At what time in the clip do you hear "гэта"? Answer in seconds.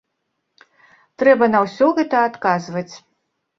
2.01-2.25